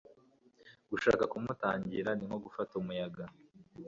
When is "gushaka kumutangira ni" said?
0.91-2.25